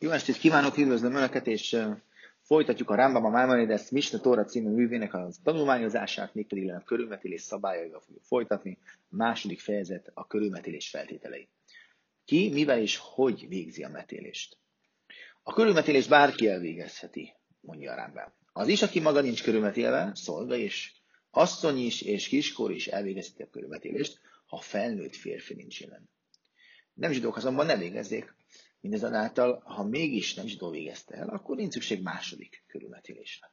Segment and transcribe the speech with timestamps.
[0.00, 1.76] Jó estét kívánok, üdvözlöm Önöket, és
[2.42, 8.00] folytatjuk a Rambam a Maimonides Misna Tóra című művének a tanulmányozását, mégpedig a körülmetélés szabályaival
[8.00, 8.78] fogjuk folytatni.
[8.82, 11.48] A második fejezet a körülmetélés feltételei.
[12.24, 14.56] Ki, mivel és hogy végzi a metélést?
[15.42, 18.32] A körülmetélés bárki elvégezheti, mondja a Rambam.
[18.52, 20.92] Az is, aki maga nincs körülmetélve, szolga és
[21.30, 26.08] asszony is és kiskor is elvégezheti a körülmetélést, ha felnőtt férfi nincs jelen.
[26.94, 28.36] Nem zsidók azonban nem végezzék
[28.80, 33.52] Mindezonáltal, ha mégis nem zsidó végezte el, akkor nincs szükség második körülmetélésre.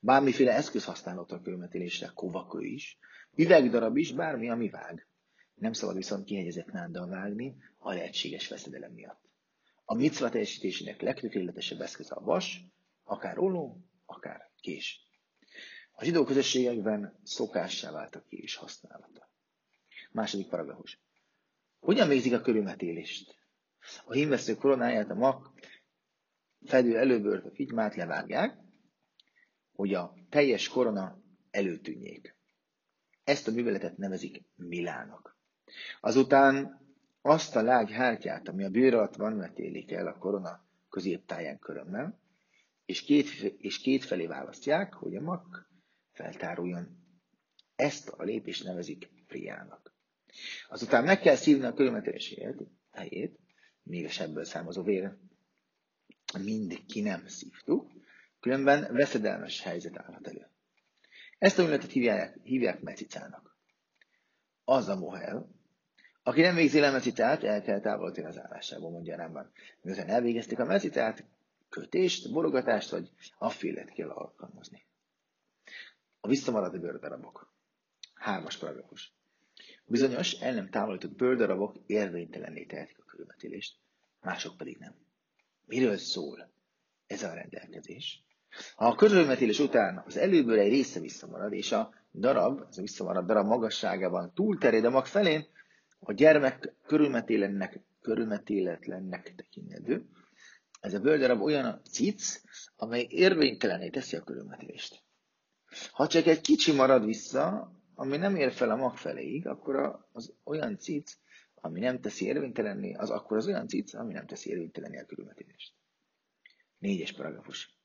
[0.00, 2.98] Bármiféle eszköz használható a körülmetélésre, kovakő is,
[3.34, 5.06] üvegdarab is, bármi, ami vág.
[5.54, 9.22] Nem szabad viszont kihegyezett náddal vágni a lehetséges veszedelem miatt.
[9.84, 12.64] A micva teljesítésének legtökéletesebb eszköz a vas,
[13.04, 15.08] akár olló, akár kés.
[15.92, 19.30] A zsidó közösségekben szokássá vált a kés használata.
[20.12, 21.00] Második paragrafus.
[21.78, 23.43] Hogyan végzik a körülmetélést?
[24.04, 25.52] A hímvesző koronáját, a mak
[26.66, 28.58] fedő előbört, a figymát levágják,
[29.72, 31.18] hogy a teljes korona
[31.50, 32.36] előtűnjék.
[33.24, 35.36] Ezt a műveletet nevezik Milának.
[36.00, 36.82] Azután
[37.22, 42.20] azt a lágy hártyát, ami a bőr alatt van, metélik el a korona középtáján körömmel,
[42.84, 43.28] és két,
[43.58, 45.70] és két felé választják, hogy a mak
[46.12, 47.02] feltáruljon.
[47.76, 49.94] Ezt a lépést nevezik priának.
[50.68, 52.34] Azután meg kell szívni a körülmetélés
[52.90, 53.38] helyét,
[53.84, 55.16] még a sebből származó vér
[56.38, 57.90] mind ki nem szívtuk,
[58.40, 60.48] különben veszedelmes helyzet állhat elő.
[61.38, 63.56] Ezt a műletet hívják, hívják mecicának.
[64.64, 65.48] Az a mohel,
[66.22, 69.52] aki nem végzi le mecicát, el kell távolítani az állásából, mondja Rámban.
[69.80, 71.24] Miután elvégezték a mecicát,
[71.68, 74.84] kötést, borogatást vagy affélet kell alkalmazni.
[76.20, 77.52] A visszamaradó bőrdarabok.
[78.14, 79.12] Hármas paragrafus.
[79.86, 83.76] Bizonyos el nem távolított bőrdarabok érvénytelenné tehetik a körülmetélést,
[84.20, 84.94] mások pedig nem.
[85.66, 86.52] Miről szól
[87.06, 88.24] ez a rendelkezés?
[88.76, 93.26] Ha a körülmetélés után az előből egy része visszamarad, és a darab, az a visszamaradt
[93.26, 95.46] darab magasságában túlterjed a mag felén,
[95.98, 100.08] a gyermek körülmetélennek, körülmetéletlennek tekintendő.
[100.80, 102.40] Ez a bőrdarab olyan a cic,
[102.76, 105.02] amely érvénytelené teszi a körülmetélést.
[105.92, 110.34] Ha csak egy kicsi marad vissza, ami nem ér fel a mag feléig, akkor az
[110.44, 111.18] olyan cic,
[111.54, 115.74] ami nem teszi érvénytelenné, az akkor az olyan cic, ami nem teszi érvénytelenné a körülmetélést.
[116.78, 117.78] Négyes paragrafus.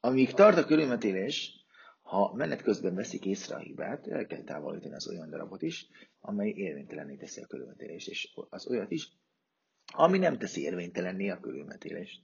[0.00, 1.66] Amíg tart a körülmetélés,
[2.02, 5.86] ha menet közben veszik észre a hibát, el kell távolítani az olyan darabot is,
[6.20, 9.08] amely érvénytelenné teszi a körülmetélést, és az olyat is,
[9.92, 12.22] ami nem teszi érvénytelenné a körülmetélést.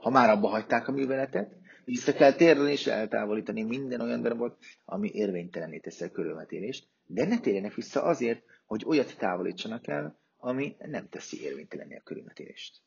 [0.00, 5.10] Ha már abba hagyták a műveletet, vissza kell térni és eltávolítani minden olyan darabot, ami
[5.12, 11.08] érvénytelenné teszi a körülmetélést, de ne térjenek vissza azért, hogy olyat távolítsanak el, ami nem
[11.08, 12.82] teszi érvénytelenné a körülmetélést.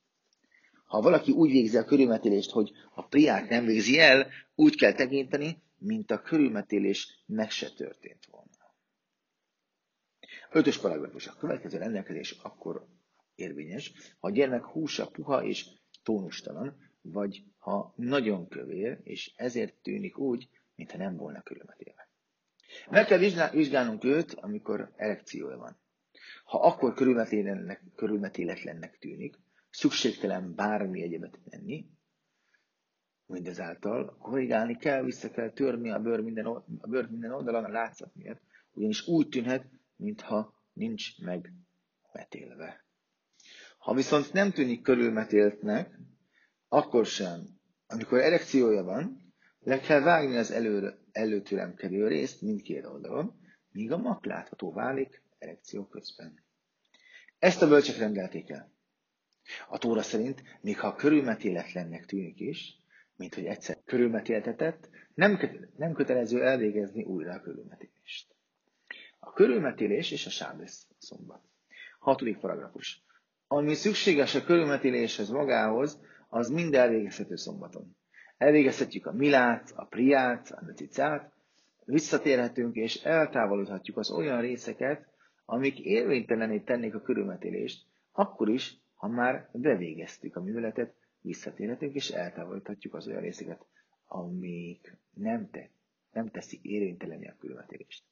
[0.86, 5.62] Ha valaki úgy végzi a körülmetélést, hogy a priát nem végzi el, úgy kell tekinteni,
[5.78, 8.48] mint a körülmetélés meg se történt volna.
[10.52, 11.28] Ötös paragrafus.
[11.28, 12.88] A következő rendelkezés akkor
[13.36, 15.66] érvényes, ha a gyermek húsa puha és
[16.04, 22.10] tónustalan, vagy ha nagyon kövér, és ezért tűnik úgy, mintha nem volna körülmetélve.
[22.90, 25.78] Meg kell vizsgálnunk őt, amikor erekciója van.
[26.44, 26.94] Ha akkor
[27.96, 29.38] körülmetéletlennek tűnik,
[29.70, 31.86] szükségtelen bármi egyebet tenni,
[33.26, 38.16] mindezáltal korrigálni kell, vissza kell törni a bőr minden, a bőr minden oldalon a látszat
[38.16, 38.42] miatt,
[38.74, 39.66] ugyanis úgy tűnhet,
[39.96, 42.86] mintha nincs megmetélve.
[43.78, 46.00] Ha viszont nem tűnik körülmetéltnek,
[46.68, 47.48] akkor sem,
[47.88, 53.40] amikor erekciója van, le kell vágni az elő, előtüremkedő részt mindkét oldalon,
[53.72, 56.44] míg a mak látható válik erekció közben.
[57.40, 58.72] Ezt a bölcsek rendelték el.
[59.68, 62.82] A Tóra szerint, még ha körülmetéletlennek tűnik is,
[63.16, 65.40] mint hogy egyszer körülmetéltetett, nem,
[65.78, 68.36] nem kötelező elvégezni újra a körülmetélést.
[69.20, 71.42] A körülmetélés és a sábesz szombat.
[72.00, 73.04] Hatodik paragrafus.
[73.48, 77.96] Ami szükséges a körülmetéléshez magához, az mind elvégezhető szombaton.
[78.38, 81.32] Elvégezhetjük a milát, a priát, a meticát,
[81.86, 85.08] visszatérhetünk és eltávolíthatjuk az olyan részeket,
[85.46, 92.94] amik érvénytelené tennék a körülmetélést, akkor is, ha már bevégeztük a műveletet, visszatérhetünk és eltávolíthatjuk
[92.94, 93.66] az olyan részeket,
[94.08, 95.70] amik nem, te,
[96.14, 98.04] nem teszi érvénytelené a körülmetélést.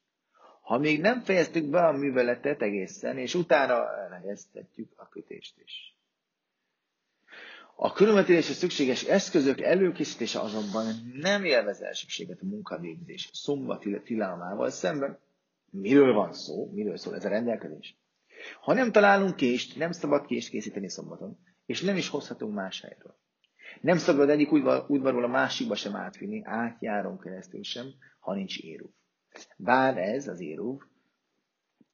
[0.60, 5.95] Ha még nem fejeztük be a műveletet egészen, és utána elhelyeztetjük a kötést is.
[7.78, 15.18] A körülmetélésre szükséges eszközök előkészítése azonban nem élvez elsőséget a munkavégzés szombati tilalmával szemben.
[15.70, 16.70] Miről van szó?
[16.72, 17.96] Miről szól ez a rendelkezés?
[18.60, 21.38] Ha nem találunk kést, nem szabad kést készíteni szombaton.
[21.66, 23.18] és nem is hozhatunk más helyről.
[23.80, 24.52] Nem szabad egyik
[24.88, 27.86] udvarról a másikba sem átvinni, átjáron keresztül sem,
[28.20, 28.90] ha nincs éruv.
[29.56, 30.80] Bár ez az éruv,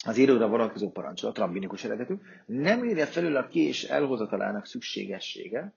[0.04, 2.14] az íróra vonatkozó parancsolat, rabbinikus eredetű,
[2.46, 5.74] nem írja felül a kés elhozatalának szükségessége,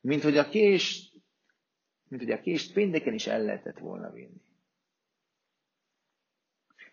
[0.00, 1.12] mint hogy a kés,
[2.08, 4.40] mint hogy a kést pénteken is el lehetett volna vinni.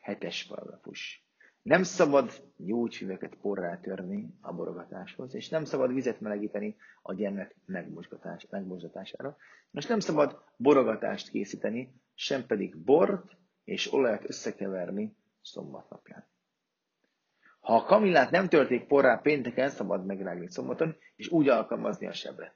[0.01, 1.23] Hetes paragrafus.
[1.61, 7.55] Nem szabad gyógyfüveket porrá törni a borogatáshoz, és nem szabad vizet melegíteni a gyermek
[8.49, 9.37] megmozgatására,
[9.71, 16.27] és nem szabad borogatást készíteni, sem pedig bort és olajat összekeverni szombatnapján.
[17.69, 22.55] Ha a kamillát nem törték porrá pénteken, szabad megrágni szombaton, és úgy alkalmazni a sebre.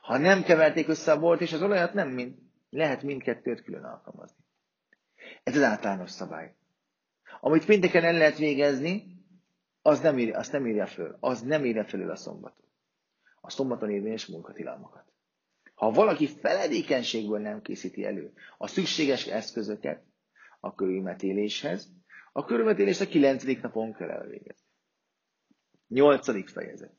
[0.00, 2.34] Ha nem keverték össze a bort és az olajat, nem mind,
[2.70, 4.44] lehet mindkettőt külön alkalmazni.
[5.42, 6.54] Ez az általános szabály.
[7.40, 9.06] Amit pénteken el lehet végezni,
[9.82, 11.16] az nem írja, azt nem írja föl.
[11.20, 12.66] Az nem írja felül a szombaton.
[13.40, 15.04] A szombaton érvényes munkatilalmakat.
[15.74, 20.02] Ha valaki feledékenységből nem készíti elő a szükséges eszközöket
[20.60, 21.94] a körülmetéléshez,
[22.36, 24.66] a körülmetélést a kilencedik napon kell elvégezni.
[25.88, 26.92] Nyolcadik fejezet.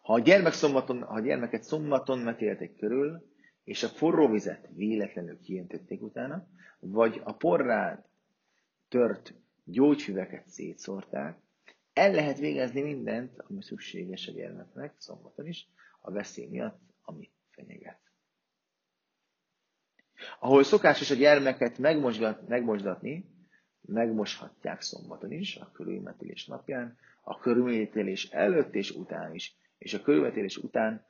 [0.00, 3.28] Ha a, gyermek szombaton, ha a gyermeket szombaton metélték körül,
[3.64, 6.46] és a forró vizet véletlenül kiöntötték utána,
[6.78, 8.08] vagy a porrát
[8.88, 9.34] tört
[9.64, 11.38] gyógyfüveket szétszórták,
[11.92, 15.68] el lehet végezni mindent, ami szükséges a gyermeknek, szombaton is,
[16.00, 18.00] a veszély miatt, ami fenyeget.
[20.38, 21.78] Ahol szokásos a gyermeket
[22.48, 23.36] megmosdatni,
[23.88, 30.56] megmoshatják szombaton is, a körülmetélés napján, a körülmetélés előtt és után is, és a körülmetélés
[30.56, 31.06] után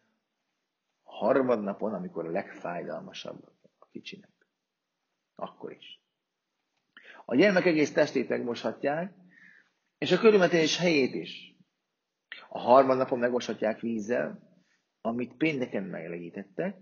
[1.03, 4.31] harmadnapon, amikor a legfájdalmasabb a kicsinek.
[5.35, 6.03] Akkor is.
[7.25, 9.15] A gyermek egész testét megmoshatják,
[9.99, 11.57] és a körülmetélés helyét is.
[12.49, 14.49] A harmadnapon megmoshatják vízzel,
[15.01, 16.77] amit pénteken meglegítettek,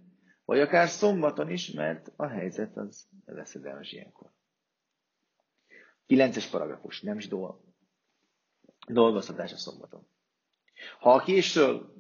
[0.45, 4.36] vagy akár szombaton is, mert a helyzet az veszedelmes ilyenkor.
[6.07, 7.61] Kilences paragrafus, nem is dolg.
[8.89, 10.09] Dolgoztatás a szombaton.
[10.99, 11.95] Ha a késről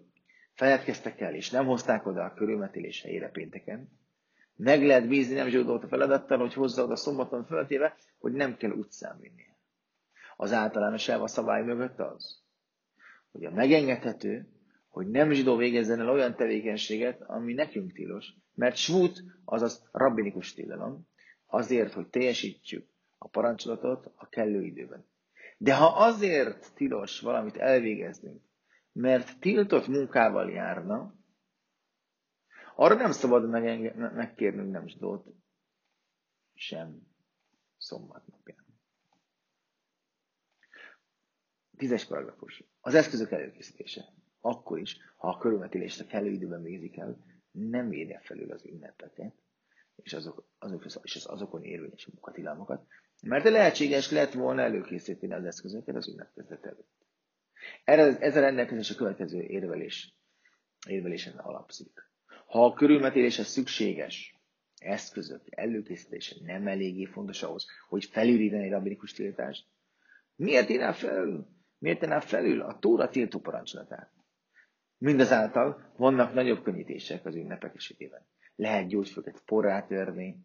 [0.52, 3.88] feledkeztek el, és nem hozták oda a körülmetélés helyére pénteken,
[4.56, 8.70] meg lehet bízni nem zsódolt a feladattal, hogy hozza oda szombaton föltéve, hogy nem kell
[8.70, 9.58] utcán vinnie.
[10.36, 12.42] Az általános elv a szabály mögött az,
[13.30, 14.48] hogy a megengedhető,
[14.88, 21.08] hogy nem zsidó végezzen el olyan tevékenységet, ami nekünk tilos, mert svút, azaz rabbinikus tilalom,
[21.46, 22.88] azért, hogy teljesítsük
[23.26, 25.06] a parancsolatot a kellő időben.
[25.58, 28.43] De ha azért tilos valamit elvégeznünk,
[28.93, 31.14] mert tiltott munkával járna,
[32.76, 33.49] arra nem szabad
[34.14, 35.26] megkérnünk nem zsidót
[36.55, 37.06] sem
[37.76, 38.64] szombatnapján.
[41.76, 42.64] Tízes paragrafus.
[42.81, 44.05] Az eszközök előkészítése.
[44.40, 47.19] Akkor is, ha a körülmetélést a kellő időben végzik el,
[47.50, 49.34] nem írja felül az ünnepeket,
[49.96, 52.87] és, azok, azok, és az azokon érvényes munkatilalmakat,
[53.22, 57.06] mert lehetséges lett volna előkészíteni az eszközöket az ünnepkezet előtt.
[57.84, 60.14] Erre, ez a rendelkezés a következő érvelés,
[60.88, 62.10] érvelésen alapszik.
[62.46, 64.34] Ha a körülmetéléshez szükséges
[64.78, 69.66] eszközök előkészítése nem eléggé fontos ahhoz, hogy felülírni egy rabinikus tiltást,
[70.36, 71.46] miért írná felül?
[71.78, 74.12] Miért tenná felül a Tóra tiltó parancsolatát?
[74.98, 78.26] Mindazáltal vannak nagyobb könnyítések az ünnepek esetében.
[78.56, 80.37] Lehet gyógyfőket porrá törni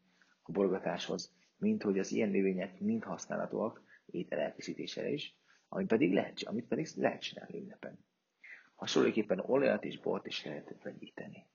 [0.44, 5.36] a borgatáshoz, mint hogy az ilyen növények mind használhatóak étel elkészítésére is,
[5.68, 8.06] amit pedig lehet, amit pedig lehet csinálni ünnepen.
[8.76, 11.48] Hasonlóképpen olajat és bort is lehet vegyíteni.